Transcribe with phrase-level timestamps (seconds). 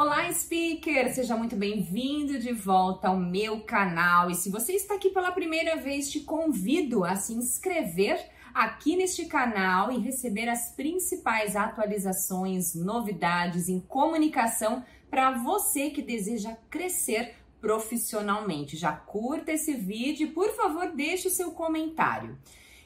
[0.00, 1.12] Olá, speaker!
[1.12, 4.30] Seja muito bem-vindo de volta ao meu canal.
[4.30, 9.24] E se você está aqui pela primeira vez, te convido a se inscrever aqui neste
[9.24, 18.76] canal e receber as principais atualizações, novidades em comunicação para você que deseja crescer profissionalmente.
[18.76, 22.38] Já curta esse vídeo e, por favor, deixe o seu comentário.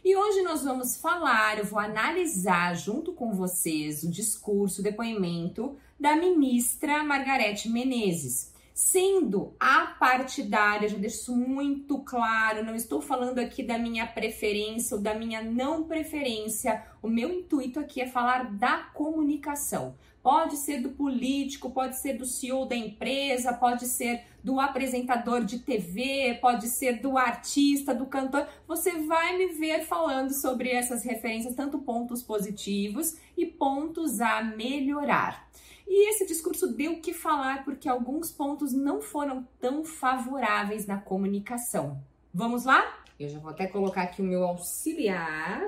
[0.02, 5.76] E hoje nós vamos falar, eu vou analisar junto com vocês o discurso, o depoimento
[6.03, 8.52] da ministra Margarete Menezes.
[8.75, 14.96] Sendo a partidária, já deixo isso muito claro, não estou falando aqui da minha preferência
[14.96, 16.83] ou da minha não preferência.
[17.01, 19.95] O meu intuito aqui é falar da comunicação.
[20.20, 25.60] Pode ser do político, pode ser do CEO da empresa, pode ser do apresentador de
[25.60, 28.48] TV, pode ser do artista, do cantor.
[28.66, 35.52] Você vai me ver falando sobre essas referências, tanto pontos positivos e pontos a melhorar.
[35.86, 40.98] E esse discurso deu o que falar porque alguns pontos não foram tão favoráveis na
[40.98, 42.01] comunicação.
[42.32, 43.02] Vamos lá?
[43.18, 45.66] Eu já vou até colocar aqui o meu auxiliar.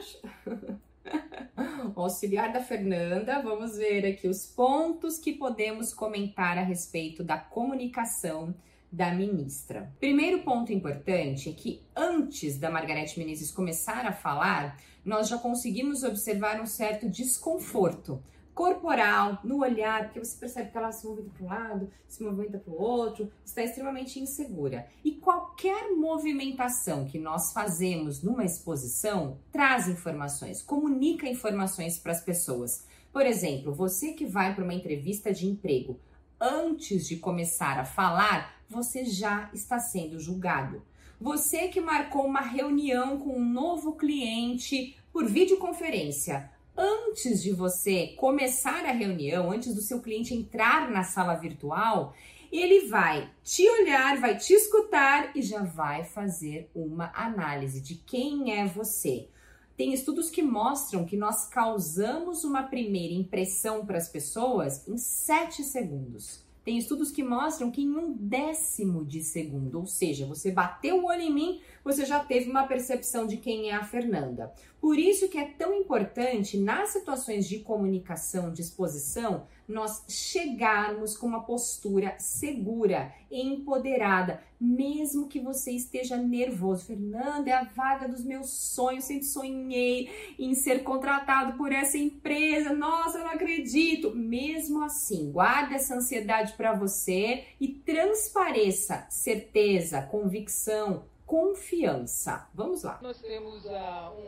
[1.94, 3.42] o auxiliar da Fernanda.
[3.42, 8.54] Vamos ver aqui os pontos que podemos comentar a respeito da comunicação
[8.90, 9.92] da ministra.
[9.98, 16.02] Primeiro ponto importante é que antes da Margarete Menezes começar a falar, nós já conseguimos
[16.04, 18.22] observar um certo desconforto
[18.54, 22.58] corporal, no olhar, porque você percebe que ela se movimenta para um lado, se movimenta
[22.58, 24.86] para o outro, está extremamente insegura.
[25.04, 32.86] E qualquer movimentação que nós fazemos numa exposição traz informações, comunica informações para as pessoas.
[33.12, 35.98] Por exemplo, você que vai para uma entrevista de emprego,
[36.40, 40.82] antes de começar a falar, você já está sendo julgado.
[41.20, 48.84] Você que marcou uma reunião com um novo cliente por videoconferência, antes de você começar
[48.84, 52.14] a reunião, antes do seu cliente entrar na sala virtual,
[52.52, 58.58] ele vai te olhar, vai te escutar e já vai fazer uma análise de quem
[58.58, 59.28] é você.
[59.76, 65.64] Tem estudos que mostram que nós causamos uma primeira impressão para as pessoas em 7
[65.64, 66.43] segundos.
[66.64, 71.06] Tem estudos que mostram que em um décimo de segundo, ou seja, você bateu o
[71.06, 74.50] olho em mim, você já teve uma percepção de quem é a Fernanda.
[74.80, 81.26] Por isso que é tão importante nas situações de comunicação, de exposição, nós chegarmos com
[81.26, 86.86] uma postura segura, empoderada, mesmo que você esteja nervoso.
[86.86, 92.72] Fernanda, é a vaga dos meus sonhos, sempre sonhei em ser contratado por essa empresa.
[92.72, 94.14] Nossa, eu não acredito.
[94.14, 102.48] Mesmo assim, guarde essa ansiedade para você e transpareça certeza, convicção, confiança.
[102.54, 102.98] Vamos lá.
[103.02, 103.70] Nós temos uh,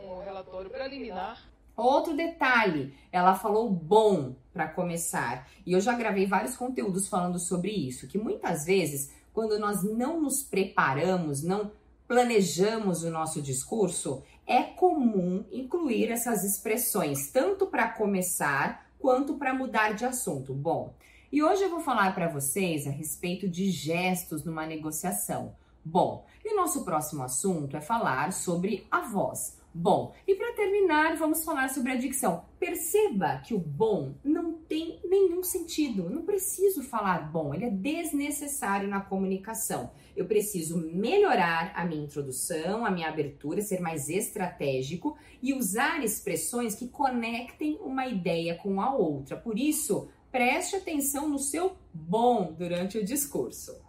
[0.03, 1.56] um relatório preliminar.
[1.77, 5.47] Outro detalhe, ela falou bom para começar.
[5.63, 10.19] E eu já gravei vários conteúdos falando sobre isso, que muitas vezes, quando nós não
[10.19, 11.71] nos preparamos, não
[12.07, 19.93] planejamos o nosso discurso, é comum incluir essas expressões, tanto para começar quanto para mudar
[19.93, 20.55] de assunto.
[20.55, 20.95] Bom,
[21.31, 25.53] e hoje eu vou falar para vocês a respeito de gestos numa negociação.
[25.85, 29.57] Bom, e o nosso próximo assunto é falar sobre a voz.
[29.79, 32.43] Bom, e para terminar, vamos falar sobre a dicção.
[32.59, 36.09] Perceba que o bom não tem nenhum sentido.
[36.09, 39.91] Não preciso falar bom, ele é desnecessário na comunicação.
[40.15, 46.73] Eu preciso melhorar a minha introdução, a minha abertura, ser mais estratégico e usar expressões
[46.73, 49.37] que conectem uma ideia com a outra.
[49.37, 53.79] Por isso, preste atenção no seu bom durante o discurso.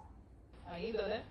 [0.66, 1.24] Ainda, né?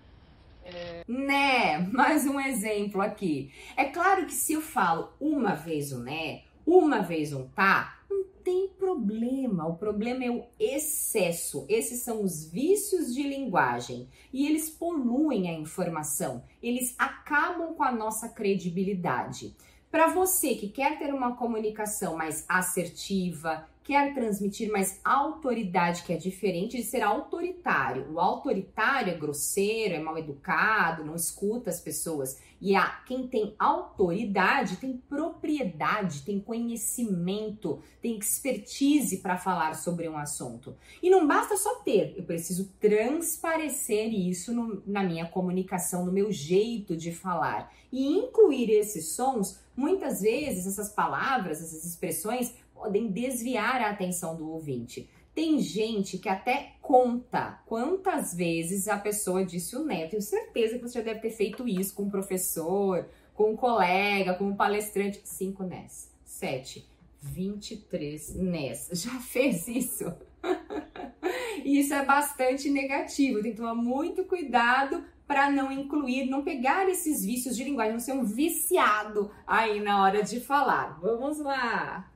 [1.06, 3.50] Né, mais um exemplo aqui.
[3.76, 8.24] É claro que se eu falo uma vez o né, uma vez um tá, não
[8.44, 9.66] tem problema.
[9.66, 11.64] O problema é o excesso.
[11.68, 16.44] Esses são os vícios de linguagem e eles poluem a informação.
[16.62, 19.56] Eles acabam com a nossa credibilidade.
[19.90, 26.16] Para você que quer ter uma comunicação mais assertiva, quer transmitir mais autoridade, que é
[26.18, 28.12] diferente de ser autoritário.
[28.12, 32.38] O autoritário é grosseiro, é mal educado, não escuta as pessoas.
[32.60, 40.18] E a quem tem autoridade tem propriedade, tem conhecimento, tem expertise para falar sobre um
[40.18, 40.76] assunto.
[41.02, 46.30] E não basta só ter, eu preciso transparecer isso no, na minha comunicação, no meu
[46.30, 47.72] jeito de falar.
[47.90, 54.50] E incluir esses sons, muitas vezes essas palavras, essas expressões podem desviar a atenção do
[54.50, 55.08] ouvinte.
[55.34, 60.10] Tem gente que até conta quantas vezes a pessoa disse o neto.
[60.10, 64.34] Tenho certeza que você já deve ter feito isso com um professor, com um colega,
[64.34, 65.20] com um palestrante.
[65.24, 66.10] Cinco NES.
[66.24, 66.88] Sete.
[67.20, 68.90] 23 NES.
[69.02, 70.12] Já fez isso?
[71.64, 73.42] Isso é bastante negativo.
[73.42, 78.00] Tem que tomar muito cuidado para não incluir, não pegar esses vícios de linguagem, não
[78.00, 80.98] ser um viciado aí na hora de falar.
[81.00, 82.10] Vamos lá.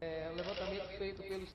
[0.00, 0.30] É.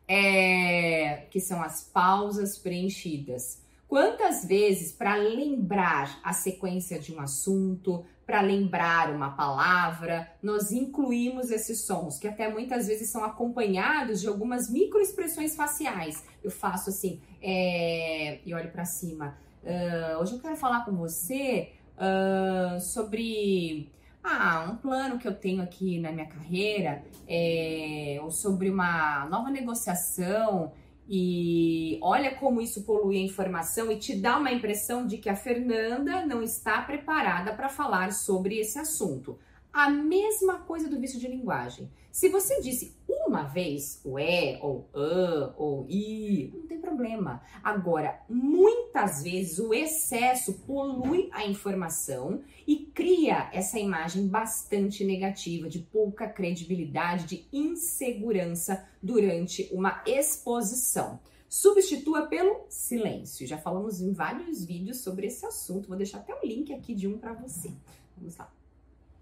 [0.07, 3.63] É, que são as pausas preenchidas.
[3.87, 11.51] Quantas vezes, para lembrar a sequência de um assunto, para lembrar uma palavra, nós incluímos
[11.51, 16.23] esses sons, que até muitas vezes são acompanhados de algumas microexpressões faciais.
[16.43, 19.37] Eu faço assim, é, e olho para cima.
[19.63, 23.89] Uh, hoje eu quero falar com você uh, sobre
[24.25, 29.49] ah, um plano que eu tenho aqui na minha carreira, é, ou sobre uma nova
[29.49, 30.71] negociação
[31.07, 35.35] e olha como isso polui a informação e te dá uma impressão de que a
[35.35, 39.37] Fernanda não está preparada para falar sobre esse assunto.
[39.71, 41.91] A mesma coisa do vício de linguagem.
[42.11, 47.41] Se você disse uma vez o é, ou a, ou i, não tem problema.
[47.61, 55.79] Agora, muitas vezes o excesso polui a informação e cria essa imagem bastante negativa, de
[55.79, 61.19] pouca credibilidade, de insegurança durante uma exposição.
[61.49, 63.45] Substitua pelo silêncio.
[63.45, 65.87] Já falamos em vários vídeos sobre esse assunto.
[65.87, 67.71] Vou deixar até o link aqui de um para você.
[68.17, 68.51] Vamos lá.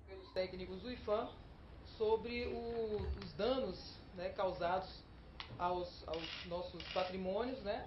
[0.08, 1.28] Pelos técnicos do IFAM
[1.98, 5.03] sobre o, os danos né, causados
[5.58, 7.86] aos, aos nossos patrimônios, né?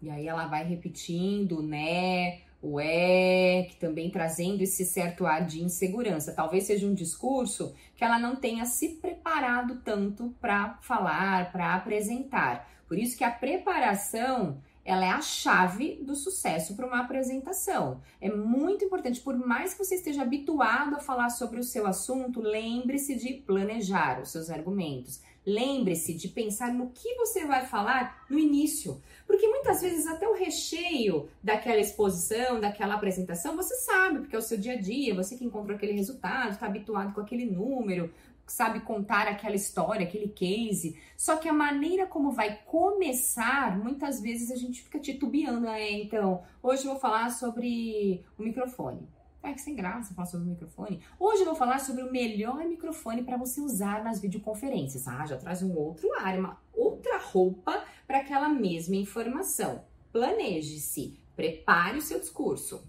[0.00, 5.62] E aí ela vai repetindo, né, o é, que também trazendo esse certo ar de
[5.62, 6.32] insegurança.
[6.32, 12.68] Talvez seja um discurso que ela não tenha se preparado tanto para falar, para apresentar.
[12.86, 18.00] Por isso que a preparação ela é a chave do sucesso para uma apresentação.
[18.22, 22.40] É muito importante, por mais que você esteja habituado a falar sobre o seu assunto,
[22.40, 25.20] lembre-se de planejar os seus argumentos.
[25.48, 30.34] Lembre-se de pensar no que você vai falar no início, porque muitas vezes até o
[30.34, 35.38] recheio daquela exposição, daquela apresentação, você sabe, porque é o seu dia a dia, você
[35.38, 38.12] que encontrou aquele resultado, está habituado com aquele número,
[38.46, 41.00] sabe contar aquela história, aquele case.
[41.16, 45.66] Só que a maneira como vai começar, muitas vezes a gente fica titubeando.
[45.66, 49.08] É, então, hoje eu vou falar sobre o microfone.
[49.42, 51.00] É que sem graça falar sobre o microfone.
[51.18, 55.06] Hoje eu vou falar sobre o melhor microfone para você usar nas videoconferências.
[55.06, 59.84] Ah, já traz um outro ar, uma outra roupa para aquela mesma informação.
[60.12, 62.84] Planeje-se, prepare o seu discurso.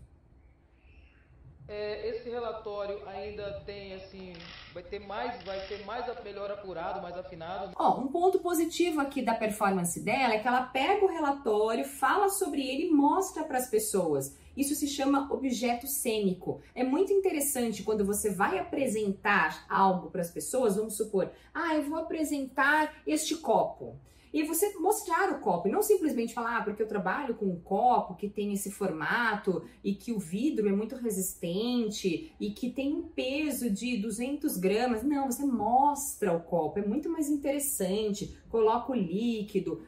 [1.69, 4.33] É, esse relatório ainda tem assim,
[4.74, 7.74] vai ter mais, vai ter mais melhor apurado, mais afinado.
[7.75, 12.27] Ó, um ponto positivo aqui da performance dela é que ela pega o relatório, fala
[12.30, 14.36] sobre ele e mostra para as pessoas.
[14.57, 16.60] Isso se chama objeto cênico.
[16.74, 21.83] É muito interessante quando você vai apresentar algo para as pessoas, vamos supor, ah, eu
[21.83, 23.95] vou apresentar este copo.
[24.33, 27.59] E você mostrar o copo, e não simplesmente falar, ah, porque eu trabalho com um
[27.59, 32.93] copo que tem esse formato e que o vidro é muito resistente e que tem
[32.93, 35.03] um peso de 200 gramas.
[35.03, 38.37] Não, você mostra o copo, é muito mais interessante.
[38.49, 39.81] Coloca o líquido,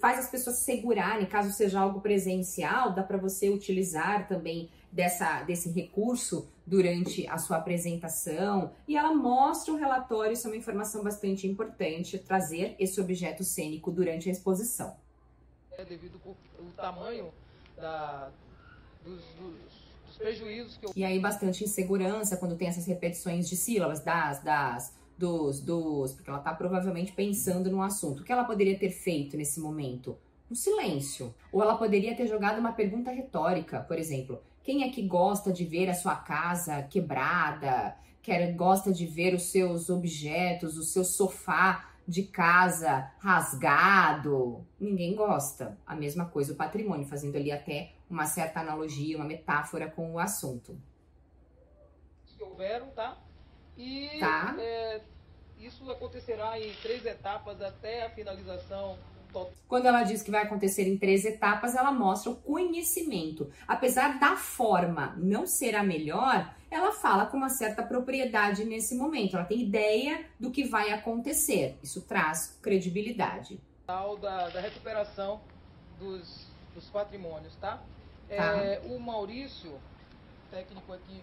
[0.00, 5.70] faz as pessoas segurarem, caso seja algo presencial, dá para você utilizar também dessa, desse
[5.70, 8.72] recurso durante a sua apresentação.
[8.88, 13.92] E ela mostra o relatório, isso é uma informação bastante importante, trazer esse objeto cênico
[13.92, 14.96] durante a exposição.
[15.72, 16.34] É devido ao
[16.74, 17.30] tamanho
[17.76, 18.30] da,
[19.04, 19.54] dos, dos,
[20.06, 20.92] dos prejuízos que eu...
[20.96, 26.30] E aí bastante insegurança quando tem essas repetições de sílabas, das, das dos, dos, porque
[26.30, 28.20] ela está provavelmente pensando no assunto.
[28.20, 30.16] O que ela poderia ter feito nesse momento?
[30.50, 31.34] Um silêncio.
[31.52, 35.64] Ou ela poderia ter jogado uma pergunta retórica, por exemplo: quem é que gosta de
[35.64, 37.96] ver a sua casa quebrada?
[38.20, 44.66] Quer, gosta de ver os seus objetos, o seu sofá de casa rasgado?
[44.80, 45.78] Ninguém gosta.
[45.86, 50.18] A mesma coisa o patrimônio, fazendo ali até uma certa analogia, uma metáfora com o
[50.18, 50.76] assunto.
[52.26, 53.16] Que houveram, tá?
[53.76, 54.56] E tá.
[54.58, 55.00] é,
[55.60, 58.98] isso acontecerá em três etapas até a finalização.
[59.68, 63.50] Quando ela diz que vai acontecer em três etapas, ela mostra o conhecimento.
[63.66, 69.36] Apesar da forma não ser a melhor, ela fala com uma certa propriedade nesse momento.
[69.36, 71.78] Ela tem ideia do que vai acontecer.
[71.82, 73.60] Isso traz credibilidade.
[73.86, 75.40] Da, da recuperação
[75.98, 77.82] dos, dos patrimônios, tá?
[78.28, 78.34] tá.
[78.34, 79.78] É, o Maurício,
[80.50, 81.22] técnico aqui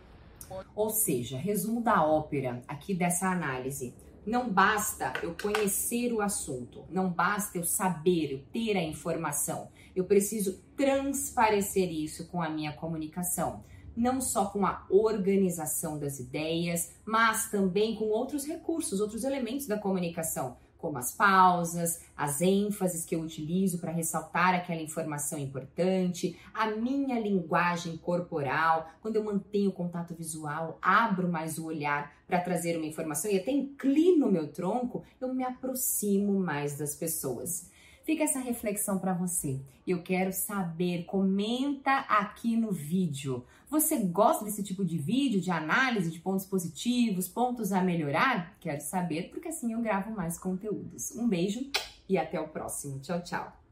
[0.75, 3.93] ou seja, resumo da ópera aqui dessa análise.
[4.25, 9.67] Não basta eu conhecer o assunto, não basta eu saber, eu ter a informação.
[9.93, 13.63] Eu preciso transparecer isso com a minha comunicação.
[13.95, 19.77] Não só com a organização das ideias, mas também com outros recursos, outros elementos da
[19.77, 26.71] comunicação como as pausas, as ênfases que eu utilizo para ressaltar aquela informação importante, a
[26.71, 32.75] minha linguagem corporal, quando eu mantenho o contato visual, abro mais o olhar para trazer
[32.75, 37.71] uma informação e até inclino o meu tronco, eu me aproximo mais das pessoas.
[38.03, 39.61] Fica essa reflexão para você.
[39.87, 43.45] Eu quero saber, comenta aqui no vídeo.
[43.69, 48.57] Você gosta desse tipo de vídeo, de análise de pontos positivos, pontos a melhorar?
[48.59, 51.11] Quero saber, porque assim eu gravo mais conteúdos.
[51.15, 51.65] Um beijo
[52.09, 52.99] e até o próximo.
[52.99, 53.62] Tchau, tchau.